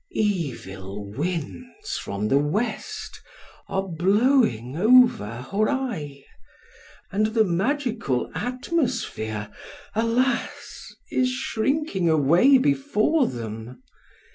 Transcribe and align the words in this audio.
—Evil 0.09 1.11
winds 1.13 1.95
from 1.99 2.27
the 2.29 2.39
West 2.39 3.21
are 3.69 3.87
blowing 3.87 4.75
over 4.75 5.45
Hōrai; 5.47 6.23
and 7.11 7.27
the 7.27 7.43
magical 7.43 8.31
atmosphere, 8.33 9.51
alas! 9.93 10.95
is 11.11 11.29
shrinking 11.29 12.09
away 12.09 12.57
before 12.57 13.27
them. 13.27 13.83